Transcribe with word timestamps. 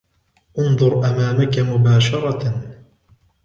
انظر 0.59 0.93
امامك 1.07 1.55
مباشره. 1.59 2.79